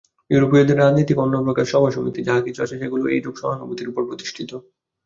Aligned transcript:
ইউরোপীয়দের 0.31 0.77
রাজনীতিক 0.77 1.17
ও 1.17 1.23
অন্যপ্রকার 1.23 1.65
সভাসমিতি 1.65 2.19
যাহা 2.23 2.41
কিছু 2.41 2.59
আছে, 2.61 2.75
সেগুলি 2.81 3.03
এইরূপ 3.07 3.35
সহানুভূতির 3.37 3.91
উপর 3.91 4.01
প্রতিষ্ঠিত। 4.09 4.51